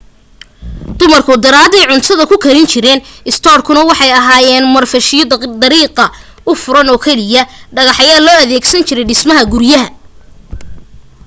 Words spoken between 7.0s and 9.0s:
keliya dhagax ayaa loo adeegsan